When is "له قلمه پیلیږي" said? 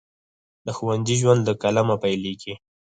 1.47-2.53